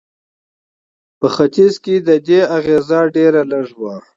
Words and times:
په 1.19 1.27
ختیځ 1.35 1.73
کې 1.83 1.95
د 2.07 2.09
دې 2.27 2.39
اغېز 2.57 2.89
ډېر 3.15 3.33
لږ 3.51 3.67
و. 3.79 3.81